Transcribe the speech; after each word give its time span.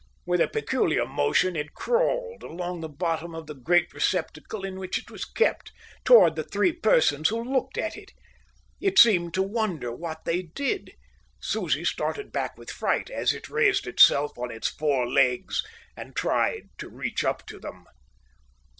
With 0.25 0.41
a 0.41 0.47
peculiar 0.47 1.05
motion 1.05 1.55
it 1.55 1.75
crawled 1.75 2.41
along 2.41 2.81
the 2.81 2.89
bottom 2.89 3.35
of 3.35 3.45
the 3.45 3.53
great 3.53 3.93
receptacle 3.93 4.65
in 4.65 4.79
which 4.79 4.97
it 4.97 5.11
was 5.11 5.25
kept, 5.25 5.71
towards 6.03 6.35
the 6.35 6.43
three 6.43 6.71
persons 6.71 7.29
who 7.29 7.43
looked 7.43 7.77
at 7.77 7.95
it. 7.95 8.11
It 8.81 8.97
seemed 8.97 9.35
to 9.35 9.43
wonder 9.43 9.91
what 9.91 10.25
they 10.25 10.41
did. 10.41 10.93
Susie 11.39 11.85
started 11.85 12.31
back 12.31 12.57
with 12.57 12.71
fright, 12.71 13.11
as 13.11 13.31
it 13.31 13.47
raised 13.47 13.85
itself 13.85 14.35
on 14.39 14.49
its 14.49 14.67
four 14.69 15.07
legs 15.07 15.63
and 15.95 16.15
tried 16.15 16.69
to 16.79 16.89
reach 16.89 17.23
up 17.23 17.45
to 17.45 17.59
them. 17.59 17.85